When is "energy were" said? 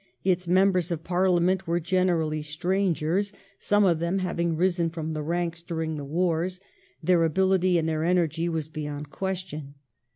8.03-8.63